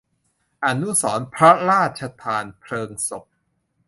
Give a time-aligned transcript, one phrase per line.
[0.65, 3.25] อนุสรณ์พระราชทานเพลิงศพ